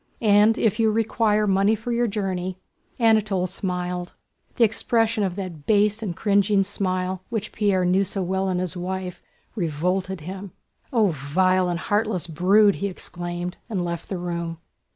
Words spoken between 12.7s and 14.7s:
he exclaimed, and left the room.